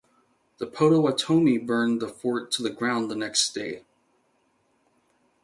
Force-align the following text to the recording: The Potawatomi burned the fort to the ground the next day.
The 0.57 0.65
Potawatomi 0.65 1.59
burned 1.59 2.01
the 2.01 2.07
fort 2.07 2.49
to 2.53 2.63
the 2.63 2.71
ground 2.71 3.11
the 3.11 3.15
next 3.15 3.53
day. 3.53 3.83